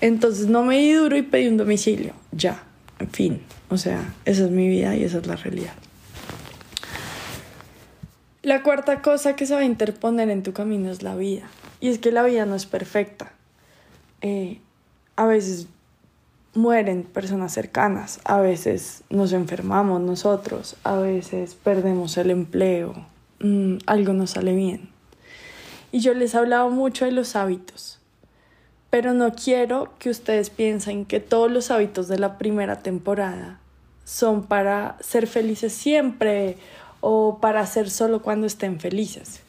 Entonces 0.00 0.46
no 0.46 0.62
me 0.62 0.78
di 0.78 0.92
duro 0.92 1.16
y 1.16 1.22
pedí 1.22 1.48
un 1.48 1.56
domicilio. 1.56 2.12
Ya, 2.30 2.62
en 3.00 3.10
fin. 3.10 3.42
O 3.70 3.76
sea, 3.76 4.14
esa 4.26 4.44
es 4.44 4.50
mi 4.52 4.68
vida 4.68 4.94
y 4.94 5.02
esa 5.02 5.18
es 5.18 5.26
la 5.26 5.34
realidad. 5.34 5.72
La 8.42 8.62
cuarta 8.62 9.02
cosa 9.02 9.34
que 9.34 9.44
se 9.44 9.54
va 9.54 9.60
a 9.60 9.64
interponer 9.64 10.30
en 10.30 10.44
tu 10.44 10.52
camino 10.52 10.92
es 10.92 11.02
la 11.02 11.16
vida. 11.16 11.50
Y 11.80 11.88
es 11.88 11.98
que 11.98 12.12
la 12.12 12.22
vida 12.22 12.46
no 12.46 12.54
es 12.54 12.66
perfecta. 12.66 13.32
Eh, 14.20 14.60
a 15.16 15.26
veces 15.26 15.66
mueren 16.54 17.02
personas 17.02 17.52
cercanas, 17.52 18.20
a 18.22 18.38
veces 18.38 19.02
nos 19.10 19.32
enfermamos 19.32 20.00
nosotros, 20.00 20.76
a 20.84 20.94
veces 20.94 21.56
perdemos 21.56 22.16
el 22.18 22.30
empleo, 22.30 22.94
mm, 23.44 23.78
algo 23.86 24.12
no 24.12 24.26
sale 24.26 24.54
bien. 24.54 24.88
Y 25.92 26.00
yo 26.00 26.14
les 26.14 26.34
he 26.34 26.38
hablado 26.38 26.70
mucho 26.70 27.04
de 27.04 27.12
los 27.12 27.36
hábitos, 27.36 28.00
pero 28.90 29.14
no 29.14 29.32
quiero 29.32 29.92
que 29.98 30.10
ustedes 30.10 30.50
piensen 30.50 31.04
que 31.04 31.20
todos 31.20 31.50
los 31.50 31.70
hábitos 31.70 32.08
de 32.08 32.18
la 32.18 32.38
primera 32.38 32.80
temporada 32.80 33.60
son 34.04 34.42
para 34.44 34.96
ser 35.00 35.26
felices 35.26 35.72
siempre 35.72 36.56
o 37.00 37.38
para 37.40 37.60
hacer 37.60 37.90
solo 37.90 38.22
cuando 38.22 38.46
estén 38.46 38.80
felices. 38.80 39.40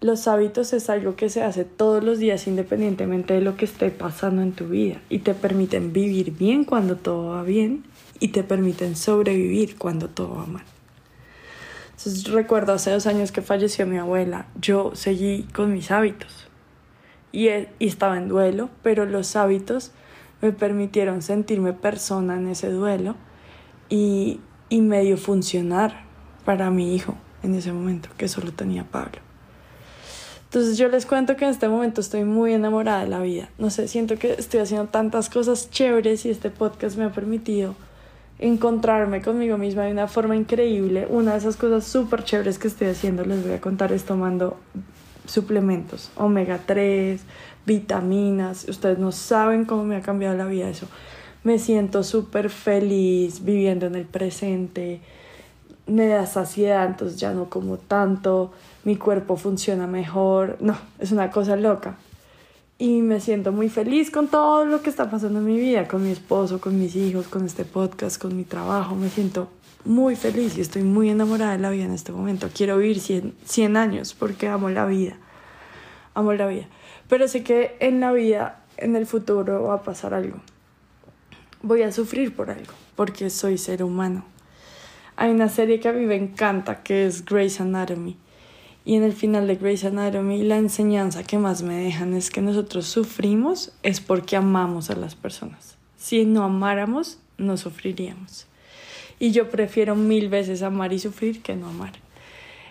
Los 0.00 0.28
hábitos 0.28 0.72
es 0.72 0.88
algo 0.88 1.14
que 1.14 1.28
se 1.28 1.42
hace 1.42 1.64
todos 1.64 2.02
los 2.02 2.18
días 2.18 2.46
independientemente 2.46 3.34
de 3.34 3.42
lo 3.42 3.56
que 3.56 3.66
esté 3.66 3.90
pasando 3.90 4.40
en 4.40 4.52
tu 4.52 4.68
vida 4.68 5.00
y 5.10 5.18
te 5.18 5.34
permiten 5.34 5.92
vivir 5.92 6.32
bien 6.32 6.64
cuando 6.64 6.96
todo 6.96 7.28
va 7.28 7.42
bien 7.42 7.84
y 8.18 8.28
te 8.28 8.42
permiten 8.42 8.96
sobrevivir 8.96 9.76
cuando 9.76 10.08
todo 10.08 10.36
va 10.36 10.46
mal. 10.46 10.64
Entonces 12.00 12.32
recuerdo 12.32 12.72
hace 12.72 12.90
dos 12.90 13.06
años 13.06 13.30
que 13.30 13.42
falleció 13.42 13.86
mi 13.86 13.98
abuela, 13.98 14.46
yo 14.58 14.92
seguí 14.94 15.42
con 15.52 15.74
mis 15.74 15.90
hábitos 15.90 16.48
y, 17.30 17.48
y 17.50 17.66
estaba 17.78 18.16
en 18.16 18.26
duelo, 18.26 18.70
pero 18.82 19.04
los 19.04 19.36
hábitos 19.36 19.90
me 20.40 20.50
permitieron 20.52 21.20
sentirme 21.20 21.74
persona 21.74 22.36
en 22.36 22.48
ese 22.48 22.70
duelo 22.70 23.16
y, 23.90 24.40
y 24.70 24.80
medio 24.80 25.18
funcionar 25.18 26.04
para 26.46 26.70
mi 26.70 26.94
hijo 26.94 27.16
en 27.42 27.54
ese 27.54 27.70
momento, 27.70 28.08
que 28.16 28.28
solo 28.28 28.50
tenía 28.52 28.84
Pablo. 28.84 29.18
Entonces 30.44 30.78
yo 30.78 30.88
les 30.88 31.04
cuento 31.04 31.36
que 31.36 31.44
en 31.44 31.50
este 31.50 31.68
momento 31.68 32.00
estoy 32.00 32.24
muy 32.24 32.54
enamorada 32.54 33.02
de 33.02 33.08
la 33.08 33.20
vida. 33.20 33.50
No 33.58 33.68
sé, 33.68 33.88
siento 33.88 34.16
que 34.16 34.32
estoy 34.32 34.60
haciendo 34.60 34.88
tantas 34.88 35.28
cosas 35.28 35.68
chéveres 35.68 36.24
y 36.24 36.30
este 36.30 36.48
podcast 36.48 36.96
me 36.96 37.04
ha 37.04 37.12
permitido 37.12 37.74
encontrarme 38.40 39.22
conmigo 39.22 39.56
misma 39.56 39.84
de 39.84 39.92
una 39.92 40.08
forma 40.08 40.34
increíble. 40.34 41.06
Una 41.08 41.32
de 41.32 41.38
esas 41.38 41.56
cosas 41.56 41.84
súper 41.84 42.24
chéveres 42.24 42.58
que 42.58 42.68
estoy 42.68 42.88
haciendo, 42.88 43.24
les 43.24 43.44
voy 43.44 43.52
a 43.52 43.60
contar, 43.60 43.92
es 43.92 44.04
tomando 44.04 44.56
suplementos, 45.26 46.10
omega 46.16 46.58
3, 46.66 47.20
vitaminas. 47.64 48.68
Ustedes 48.68 48.98
no 48.98 49.12
saben 49.12 49.64
cómo 49.64 49.84
me 49.84 49.96
ha 49.96 50.02
cambiado 50.02 50.36
la 50.36 50.46
vida 50.46 50.68
eso. 50.68 50.88
Me 51.44 51.58
siento 51.58 52.02
súper 52.02 52.50
feliz 52.50 53.44
viviendo 53.44 53.86
en 53.86 53.94
el 53.94 54.06
presente 54.06 55.00
me 55.90 56.06
da 56.06 56.26
saciedad, 56.26 56.86
entonces 56.86 57.18
ya 57.18 57.32
no 57.32 57.50
como 57.50 57.76
tanto, 57.76 58.52
mi 58.84 58.96
cuerpo 58.96 59.36
funciona 59.36 59.86
mejor, 59.86 60.56
no, 60.60 60.76
es 60.98 61.12
una 61.12 61.30
cosa 61.30 61.56
loca. 61.56 61.96
Y 62.80 63.02
me 63.02 63.20
siento 63.20 63.52
muy 63.52 63.68
feliz 63.68 64.10
con 64.10 64.28
todo 64.28 64.64
lo 64.64 64.80
que 64.80 64.88
está 64.88 65.10
pasando 65.10 65.40
en 65.40 65.44
mi 65.44 65.60
vida, 65.60 65.86
con 65.86 66.02
mi 66.02 66.10
esposo, 66.10 66.62
con 66.62 66.78
mis 66.78 66.96
hijos, 66.96 67.28
con 67.28 67.44
este 67.44 67.66
podcast, 67.66 68.20
con 68.20 68.34
mi 68.34 68.44
trabajo, 68.44 68.94
me 68.94 69.10
siento 69.10 69.50
muy 69.84 70.16
feliz 70.16 70.56
y 70.56 70.62
estoy 70.62 70.82
muy 70.82 71.10
enamorada 71.10 71.52
de 71.52 71.58
la 71.58 71.68
vida 71.68 71.84
en 71.84 71.92
este 71.92 72.10
momento. 72.10 72.48
Quiero 72.54 72.78
vivir 72.78 72.98
100, 72.98 73.34
100 73.44 73.76
años 73.76 74.14
porque 74.14 74.48
amo 74.48 74.70
la 74.70 74.86
vida, 74.86 75.18
amo 76.14 76.32
la 76.32 76.46
vida. 76.46 76.68
Pero 77.06 77.28
sé 77.28 77.44
que 77.44 77.76
en 77.80 78.00
la 78.00 78.12
vida, 78.12 78.64
en 78.78 78.96
el 78.96 79.04
futuro 79.04 79.64
va 79.64 79.74
a 79.74 79.82
pasar 79.82 80.14
algo. 80.14 80.38
Voy 81.62 81.82
a 81.82 81.92
sufrir 81.92 82.34
por 82.34 82.50
algo, 82.50 82.72
porque 82.96 83.28
soy 83.28 83.58
ser 83.58 83.84
humano 83.84 84.24
hay 85.20 85.32
una 85.32 85.50
serie 85.50 85.80
que 85.80 85.88
a 85.90 85.92
mí 85.92 86.06
me 86.06 86.16
encanta 86.16 86.82
que 86.82 87.04
es 87.04 87.26
Grey's 87.26 87.60
Anatomy. 87.60 88.16
Y 88.84 88.96
en 88.96 89.02
el 89.02 89.12
final 89.12 89.46
de 89.46 89.56
Grey's 89.56 89.84
Anatomy 89.84 90.42
la 90.42 90.56
enseñanza 90.56 91.22
que 91.22 91.38
más 91.38 91.62
me 91.62 91.76
dejan 91.76 92.14
es 92.14 92.30
que 92.30 92.40
nosotros 92.40 92.86
sufrimos 92.86 93.72
es 93.82 94.00
porque 94.00 94.36
amamos 94.36 94.90
a 94.90 94.96
las 94.96 95.14
personas. 95.14 95.76
Si 95.96 96.24
no 96.24 96.44
amáramos, 96.44 97.18
no 97.36 97.56
sufriríamos. 97.56 98.46
Y 99.18 99.32
yo 99.32 99.50
prefiero 99.50 99.96
mil 99.96 100.28
veces 100.30 100.62
amar 100.62 100.92
y 100.92 100.98
sufrir 100.98 101.42
que 101.42 101.56
no 101.56 101.68
amar. 101.68 101.92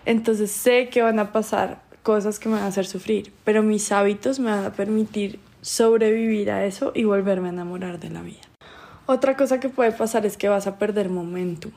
Entonces 0.05 0.51
sé 0.51 0.89
que 0.89 1.03
van 1.03 1.19
a 1.19 1.31
pasar 1.31 1.81
cosas 2.01 2.39
que 2.39 2.49
me 2.49 2.55
van 2.55 2.63
a 2.63 2.67
hacer 2.67 2.87
sufrir, 2.87 3.31
pero 3.43 3.61
mis 3.61 3.91
hábitos 3.91 4.39
me 4.39 4.49
van 4.49 4.65
a 4.65 4.73
permitir 4.73 5.39
sobrevivir 5.61 6.49
a 6.49 6.65
eso 6.65 6.91
y 6.95 7.03
volverme 7.03 7.49
a 7.49 7.51
enamorar 7.51 7.99
de 7.99 8.09
la 8.09 8.21
vida. 8.23 8.41
Otra 9.05 9.35
cosa 9.37 9.59
que 9.59 9.69
puede 9.69 9.91
pasar 9.91 10.25
es 10.25 10.37
que 10.37 10.49
vas 10.49 10.65
a 10.65 10.79
perder 10.79 11.09
momentum 11.09 11.71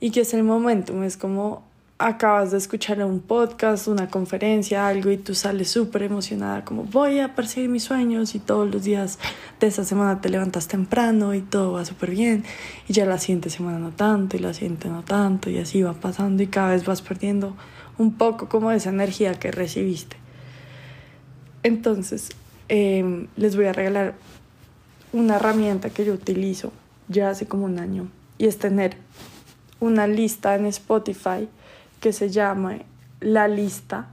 y 0.00 0.10
que 0.10 0.20
es 0.20 0.34
el 0.34 0.44
momento, 0.44 1.02
es 1.02 1.16
como 1.16 1.67
acabas 1.98 2.52
de 2.52 2.58
escuchar 2.58 3.02
un 3.02 3.18
podcast, 3.18 3.88
una 3.88 4.08
conferencia, 4.08 4.86
algo 4.86 5.10
y 5.10 5.16
tú 5.16 5.34
sales 5.34 5.68
súper 5.68 6.04
emocionada 6.04 6.64
como 6.64 6.84
voy 6.84 7.18
a 7.18 7.34
perseguir 7.34 7.68
mis 7.68 7.82
sueños 7.82 8.36
y 8.36 8.38
todos 8.38 8.70
los 8.70 8.84
días 8.84 9.18
de 9.58 9.66
esa 9.66 9.84
semana 9.84 10.20
te 10.20 10.28
levantas 10.28 10.68
temprano 10.68 11.34
y 11.34 11.40
todo 11.40 11.72
va 11.72 11.84
súper 11.84 12.12
bien 12.12 12.44
y 12.86 12.92
ya 12.92 13.04
la 13.04 13.18
siguiente 13.18 13.50
semana 13.50 13.80
no 13.80 13.90
tanto 13.90 14.36
y 14.36 14.40
la 14.40 14.54
siguiente 14.54 14.88
no 14.88 15.02
tanto 15.02 15.50
y 15.50 15.58
así 15.58 15.82
va 15.82 15.92
pasando 15.92 16.40
y 16.40 16.46
cada 16.46 16.70
vez 16.70 16.84
vas 16.84 17.02
perdiendo 17.02 17.56
un 17.98 18.14
poco 18.14 18.48
como 18.48 18.70
esa 18.70 18.90
energía 18.90 19.34
que 19.34 19.50
recibiste. 19.50 20.16
Entonces, 21.64 22.28
em, 22.68 23.26
les 23.36 23.56
voy 23.56 23.64
a 23.64 23.72
regalar 23.72 24.14
una 25.12 25.36
herramienta 25.36 25.90
que 25.90 26.04
yo 26.04 26.12
utilizo 26.12 26.72
ya 27.08 27.30
hace 27.30 27.46
como 27.46 27.64
un 27.64 27.80
año 27.80 28.08
y 28.38 28.46
es 28.46 28.58
tener 28.58 28.96
una 29.80 30.06
lista 30.06 30.54
en 30.54 30.66
Spotify 30.66 31.48
que 32.00 32.12
se 32.12 32.30
llama 32.30 32.78
La 33.20 33.48
Lista 33.48 34.08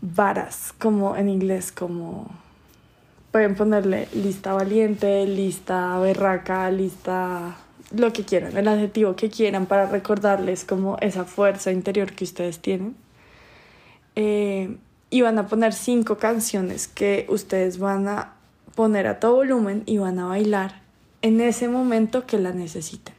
Varas, 0.00 0.72
como 0.78 1.16
en 1.16 1.28
inglés, 1.28 1.72
como 1.72 2.28
pueden 3.32 3.54
ponerle 3.54 4.08
lista 4.14 4.52
valiente, 4.52 5.26
lista 5.26 5.98
berraca, 5.98 6.70
lista 6.70 7.56
lo 7.94 8.12
que 8.12 8.24
quieran, 8.24 8.56
el 8.56 8.68
adjetivo 8.68 9.14
que 9.16 9.30
quieran 9.30 9.66
para 9.66 9.86
recordarles 9.86 10.64
como 10.64 10.96
esa 11.00 11.24
fuerza 11.24 11.70
interior 11.72 12.12
que 12.12 12.24
ustedes 12.24 12.60
tienen. 12.60 12.96
Eh, 14.14 14.76
y 15.10 15.20
van 15.20 15.38
a 15.38 15.46
poner 15.46 15.72
cinco 15.72 16.18
canciones 16.18 16.88
que 16.88 17.26
ustedes 17.28 17.78
van 17.78 18.08
a 18.08 18.32
poner 18.74 19.06
a 19.06 19.20
todo 19.20 19.36
volumen 19.36 19.82
y 19.86 19.98
van 19.98 20.18
a 20.18 20.26
bailar 20.26 20.80
en 21.22 21.40
ese 21.40 21.68
momento 21.68 22.26
que 22.26 22.38
la 22.38 22.52
necesiten. 22.52 23.14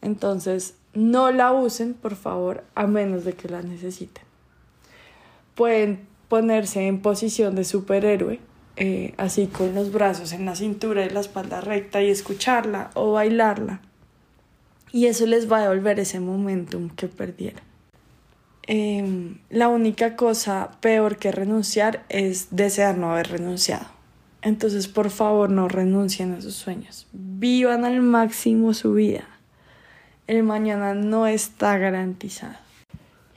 Entonces, 0.00 0.74
no 0.94 1.32
la 1.32 1.52
usen, 1.52 1.94
por 1.94 2.16
favor, 2.16 2.64
a 2.74 2.86
menos 2.86 3.24
de 3.24 3.32
que 3.32 3.48
la 3.48 3.62
necesiten. 3.62 4.24
Pueden 5.54 6.06
ponerse 6.28 6.86
en 6.86 7.00
posición 7.00 7.54
de 7.54 7.64
superhéroe, 7.64 8.40
eh, 8.76 9.14
así 9.16 9.46
con 9.46 9.74
los 9.74 9.92
brazos 9.92 10.32
en 10.32 10.46
la 10.46 10.56
cintura 10.56 11.04
y 11.04 11.10
la 11.10 11.20
espalda 11.20 11.60
recta 11.60 12.02
y 12.02 12.10
escucharla 12.10 12.90
o 12.94 13.12
bailarla. 13.12 13.80
Y 14.92 15.06
eso 15.06 15.26
les 15.26 15.50
va 15.50 15.58
a 15.58 15.62
devolver 15.62 16.00
ese 16.00 16.20
momentum 16.20 16.90
que 16.90 17.08
perdieron. 17.08 17.62
Em, 18.66 19.38
la 19.50 19.68
única 19.68 20.16
cosa 20.16 20.70
peor 20.80 21.16
que 21.16 21.32
renunciar 21.32 22.04
es 22.08 22.48
desear 22.50 22.96
no 22.96 23.12
haber 23.12 23.28
renunciado. 23.28 23.86
Entonces, 24.40 24.88
por 24.88 25.10
favor, 25.10 25.50
no 25.50 25.68
renuncien 25.68 26.32
a 26.32 26.40
sus 26.40 26.54
sueños. 26.54 27.06
Vivan 27.12 27.84
al 27.84 28.02
máximo 28.02 28.74
su 28.74 28.94
vida. 28.94 29.31
El 30.26 30.42
mañana 30.44 30.94
no 30.94 31.26
está 31.26 31.76
garantizado. 31.78 32.56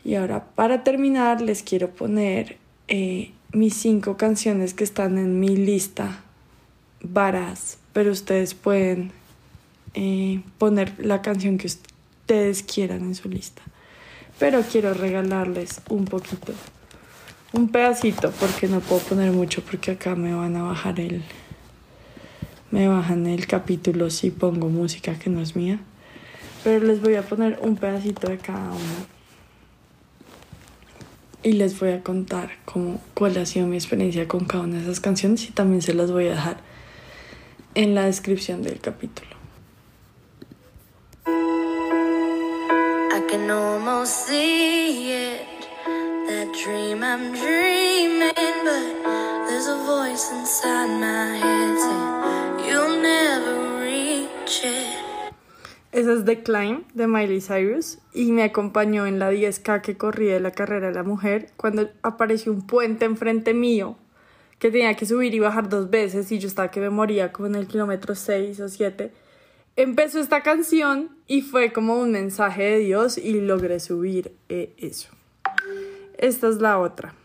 Y 0.04 0.16
ahora, 0.16 0.46
para 0.56 0.84
terminar, 0.84 1.42
les 1.42 1.64
quiero 1.64 1.90
poner 1.90 2.58
eh, 2.88 3.32
mis 3.52 3.74
cinco 3.74 4.18
canciones 4.18 4.74
que 4.74 4.84
están 4.84 5.18
en 5.18 5.40
mi 5.40 5.56
lista 5.56 6.22
varas, 7.02 7.78
pero 7.94 8.12
ustedes 8.12 8.54
pueden 8.54 9.12
eh, 9.94 10.42
poner 10.58 10.94
la 11.00 11.22
canción 11.22 11.58
que 11.58 11.68
ustedes 11.68 12.64
quieran 12.64 13.02
en 13.02 13.16
su 13.16 13.30
lista. 13.30 13.62
Pero 14.38 14.62
quiero 14.62 14.94
regalarles 14.94 15.82
un 15.90 16.06
poquito, 16.06 16.54
un 17.54 17.70
pedacito, 17.70 18.32
porque 18.40 18.68
no 18.68 18.82
puedo 18.82 19.02
poner 19.02 19.32
mucho 19.32 19.64
porque 19.64 19.92
acá 19.92 20.16
me 20.16 20.36
van 20.36 20.56
a 20.58 20.64
bajar 20.64 21.00
el, 21.00 21.24
me 22.72 22.88
bajan 22.88 23.28
el 23.28 23.48
capítulo 23.48 24.10
si 24.10 24.32
pongo 24.32 24.70
música 24.70 25.18
que 25.18 25.30
no 25.30 25.42
es 25.42 25.56
mía. 25.56 25.80
Pero 26.66 26.84
les 26.84 27.00
voy 27.00 27.14
a 27.14 27.22
poner 27.22 27.60
un 27.62 27.78
pedacito 27.78 28.28
de 28.28 28.40
cada 28.40 28.72
uno 28.72 29.16
y 31.44 31.52
les 31.52 31.80
voy 31.80 31.92
a 31.92 32.02
contar 32.02 32.50
cómo, 32.66 33.00
cuál 33.14 33.38
ha 33.38 33.46
sido 33.46 33.68
mi 33.68 33.76
experiencia 33.76 34.28
con 34.28 34.46
cada 34.46 34.64
una 34.64 34.78
de 34.78 34.82
esas 34.82 35.00
canciones 35.00 35.48
y 35.48 35.52
también 35.52 35.84
se 35.84 35.94
las 35.94 36.12
voy 36.12 36.26
a 36.26 36.32
dejar 36.32 36.58
en 37.76 37.94
la 37.94 38.06
descripción 38.06 38.64
del 38.64 38.80
capítulo. 38.80 39.30
I 41.28 43.22
can 43.30 43.52
almost 43.52 44.26
see 44.26 45.12
it, 45.12 45.68
that 46.28 46.52
dream 46.64 47.04
I'm 47.04 47.32
dreaming, 47.32 48.34
but 48.64 49.48
there's 49.48 49.68
a 49.68 49.78
voice 49.86 50.32
inside 50.32 51.00
my 51.00 51.38
head 51.38 51.55
Esa 55.96 56.12
es 56.12 56.26
The 56.26 56.44
Climb 56.44 56.84
de 56.94 57.08
Miley 57.08 57.40
Cyrus 57.40 58.00
y 58.14 58.34
me 58.34 58.44
acompañó 58.44 59.06
en 59.06 59.18
la 59.18 59.32
10K 59.32 59.80
que 59.80 59.96
corría 59.96 60.34
de 60.34 60.42
la 60.42 60.52
carrera 60.52 60.90
de 60.90 60.94
la 60.94 61.04
mujer 61.04 61.52
cuando 61.56 61.90
apareció 62.02 62.52
un 62.52 62.68
puente 62.68 63.06
enfrente 63.06 63.54
mío 63.54 63.96
que 64.60 64.72
tenía 64.72 64.94
que 64.96 65.06
subir 65.06 65.34
y 65.34 65.40
bajar 65.40 65.70
dos 65.70 65.90
veces 65.90 66.30
y 66.34 66.40
yo 66.40 66.50
estaba 66.50 66.70
que 66.70 66.82
me 66.82 66.90
moría 66.90 67.32
como 67.32 67.48
en 67.48 67.56
el 67.56 67.68
kilómetro 67.68 68.14
6 68.14 68.60
o 68.60 68.68
7. 68.68 69.14
Empezó 69.78 70.20
esta 70.20 70.42
canción 70.42 71.12
y 71.28 71.44
fue 71.44 71.72
como 71.72 71.98
un 71.98 72.12
mensaje 72.12 72.64
de 72.64 72.80
Dios 72.80 73.18
y 73.18 73.40
logré 73.40 73.80
subir 73.80 74.34
eh, 74.50 74.74
eso. 74.78 75.08
Esta 76.18 76.50
es 76.50 76.58
la 76.58 76.78
otra. 76.78 77.16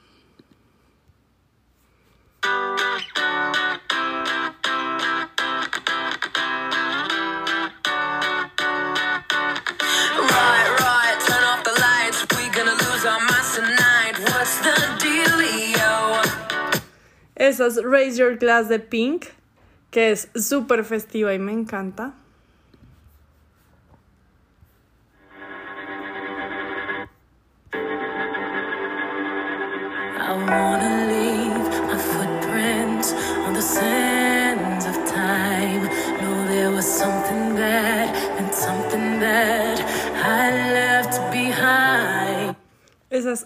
Esa 17.40 17.68
es 17.68 17.82
Raise 17.82 18.18
Your 18.18 18.36
Glass 18.36 18.68
de 18.68 18.78
Pink, 18.78 19.24
que 19.90 20.10
es 20.10 20.28
súper 20.34 20.84
festiva 20.84 21.32
y 21.32 21.38
me 21.38 21.52
encanta. 21.52 22.12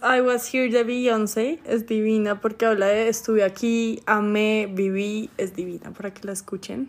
I 0.03 0.23
Was 0.23 0.47
Here 0.47 0.71
de 0.71 0.83
Beyoncé, 0.83 1.59
es 1.67 1.87
divina 1.87 2.41
porque 2.41 2.65
habla 2.65 2.87
de 2.87 3.09
estuve 3.09 3.45
aquí, 3.45 4.03
amé, 4.07 4.67
viví, 4.67 5.29
es 5.37 5.55
divina 5.55 5.91
para 5.91 6.11
que 6.11 6.27
la 6.27 6.33
escuchen. 6.33 6.89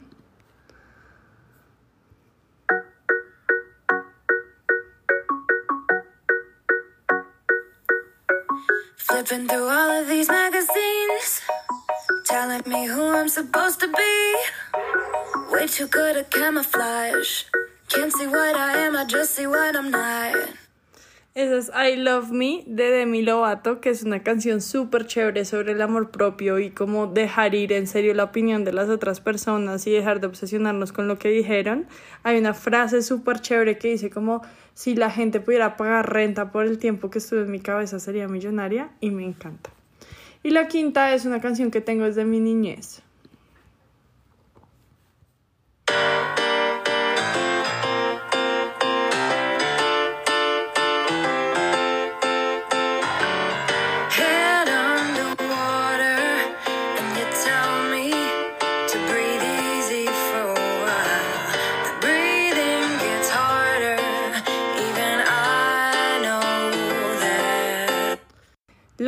Flipping 8.95 9.47
through 9.49 9.67
all 9.67 10.01
of 10.01 10.07
these 10.07 10.29
magazines, 10.29 11.41
telling 12.23 12.63
me 12.65 12.87
who 12.87 13.03
I'm 13.13 13.27
supposed 13.27 13.81
to 13.81 13.87
be. 13.87 14.35
Way 15.51 15.67
too 15.67 15.87
good 15.87 16.15
at 16.15 16.31
camouflage. 16.31 17.43
Can't 17.89 18.13
see 18.13 18.27
what 18.27 18.55
I 18.55 18.77
am, 18.85 18.95
I 18.95 19.03
just 19.03 19.35
see 19.35 19.47
what 19.47 19.75
I'm 19.75 19.91
not. 19.91 20.54
Esa 21.35 21.57
es 21.57 21.69
I 21.69 21.97
Love 21.97 22.31
Me 22.31 22.63
de 22.65 22.91
Demi 22.91 23.21
Lovato, 23.21 23.81
que 23.81 23.89
es 23.89 24.03
una 24.03 24.23
canción 24.23 24.61
súper 24.61 25.05
chévere 25.05 25.43
sobre 25.43 25.73
el 25.73 25.81
amor 25.81 26.09
propio 26.09 26.59
y 26.59 26.69
cómo 26.69 27.07
dejar 27.07 27.55
ir 27.55 27.73
en 27.73 27.87
serio 27.87 28.13
la 28.13 28.23
opinión 28.23 28.63
de 28.63 28.71
las 28.71 28.87
otras 28.87 29.19
personas 29.19 29.85
y 29.85 29.91
dejar 29.91 30.21
de 30.21 30.27
obsesionarnos 30.27 30.93
con 30.93 31.09
lo 31.09 31.19
que 31.19 31.27
dijeron. 31.27 31.87
Hay 32.23 32.37
una 32.37 32.53
frase 32.53 33.01
súper 33.01 33.41
chévere 33.41 33.77
que 33.77 33.89
dice 33.89 34.09
como 34.09 34.43
si 34.75 34.95
la 34.95 35.11
gente 35.11 35.41
pudiera 35.41 35.75
pagar 35.75 36.09
renta 36.09 36.53
por 36.53 36.65
el 36.65 36.77
tiempo 36.77 37.09
que 37.09 37.17
estuve 37.17 37.41
en 37.41 37.51
mi 37.51 37.59
cabeza 37.59 37.99
sería 37.99 38.29
millonaria 38.29 38.91
y 39.01 39.11
me 39.11 39.25
encanta. 39.25 39.71
Y 40.41 40.51
la 40.51 40.69
quinta 40.69 41.13
es 41.13 41.25
una 41.25 41.41
canción 41.41 41.69
que 41.69 41.81
tengo 41.81 42.05
desde 42.05 42.23
mi 42.23 42.39
niñez. 42.39 43.01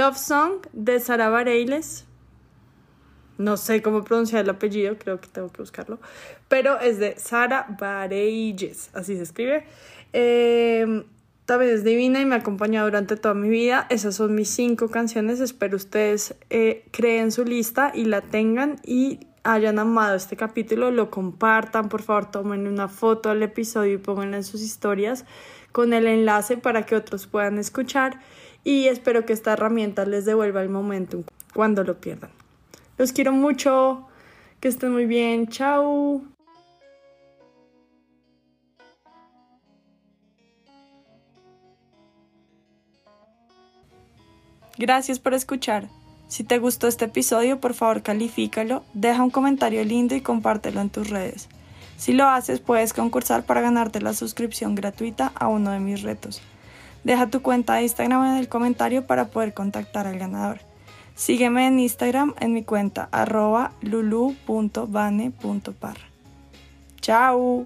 Love 0.07 0.17
Song 0.17 0.51
de 0.71 1.01
Sara 1.01 1.27
Bareilles. 1.27 2.05
No 3.37 3.57
sé 3.57 3.81
cómo 3.81 4.05
pronunciar 4.05 4.45
el 4.45 4.49
apellido, 4.49 4.97
creo 4.97 5.19
que 5.19 5.27
tengo 5.27 5.49
que 5.49 5.61
buscarlo. 5.61 5.99
Pero 6.47 6.79
es 6.79 6.97
de 6.97 7.19
Sara 7.19 7.65
Bareilles, 7.77 8.89
así 8.93 9.17
se 9.17 9.23
escribe. 9.23 9.65
Em, 10.13 11.03
también 11.45 11.73
es 11.73 11.83
divina 11.83 12.21
y 12.21 12.25
me 12.25 12.35
ha 12.35 12.83
durante 12.83 13.17
toda 13.17 13.33
mi 13.33 13.49
vida. 13.49 13.85
Esas 13.89 14.15
son 14.15 14.33
mis 14.33 14.47
cinco 14.49 14.87
canciones. 14.87 15.41
Espero 15.41 15.75
ustedes 15.75 16.35
eh, 16.49 16.85
creen 16.91 17.33
su 17.33 17.43
lista 17.43 17.91
y 17.93 18.05
la 18.05 18.21
tengan 18.21 18.77
y 18.85 19.19
hayan 19.43 19.77
amado 19.77 20.15
este 20.15 20.37
capítulo. 20.37 20.89
Lo 20.89 21.09
compartan, 21.09 21.89
por 21.89 22.01
favor, 22.01 22.31
tomen 22.31 22.65
una 22.65 22.87
foto 22.87 23.27
del 23.27 23.43
episodio 23.43 23.95
y 23.95 23.97
pónganla 23.97 24.37
en 24.37 24.45
sus 24.45 24.61
historias 24.61 25.25
con 25.73 25.91
el 25.91 26.07
enlace 26.07 26.55
para 26.55 26.85
que 26.85 26.95
otros 26.95 27.27
puedan 27.27 27.57
escuchar 27.57 28.21
y 28.67 28.89
espero 28.89 29.25
que 29.25 29.31
esta 29.31 29.53
herramienta 29.53 30.05
les 30.05 30.25
devuelva 30.25 30.61
el 30.61 30.67
momento 30.67 31.23
cuando 31.53 31.85
lo 31.85 32.01
pierdan. 32.01 32.31
Los 32.97 33.13
quiero 33.13 33.31
mucho, 33.31 34.05
que 34.59 34.67
estén 34.67 34.91
muy 34.91 35.05
bien, 35.05 35.47
chao. 35.47 36.21
Gracias 44.77 45.19
por 45.19 45.33
escuchar. 45.33 45.87
Si 46.27 46.43
te 46.43 46.59
gustó 46.59 46.89
este 46.89 47.05
episodio, 47.05 47.61
por 47.61 47.73
favor 47.73 48.03
califícalo, 48.03 48.83
deja 48.93 49.23
un 49.23 49.29
comentario 49.29 49.85
lindo 49.85 50.13
y 50.13 50.19
compártelo 50.19 50.81
en 50.81 50.89
tus 50.89 51.09
redes. 51.09 51.47
Si 51.95 52.11
lo 52.11 52.25
haces, 52.25 52.59
puedes 52.59 52.91
concursar 52.91 53.45
para 53.45 53.61
ganarte 53.61 54.01
la 54.01 54.11
suscripción 54.11 54.75
gratuita 54.75 55.31
a 55.35 55.47
uno 55.47 55.71
de 55.71 55.79
mis 55.79 56.01
retos. 56.01 56.41
Deja 57.03 57.27
tu 57.27 57.41
cuenta 57.41 57.75
de 57.75 57.83
Instagram 57.83 58.25
en 58.25 58.37
el 58.37 58.49
comentario 58.49 59.05
para 59.05 59.25
poder 59.25 59.53
contactar 59.53 60.07
al 60.07 60.17
ganador. 60.19 60.59
Sígueme 61.15 61.67
en 61.67 61.79
Instagram 61.79 62.35
en 62.39 62.53
mi 62.53 62.63
cuenta 62.63 63.09
arroba 63.11 63.71
lulu.bane.par. 63.81 64.47
¡Chao! 67.01 67.65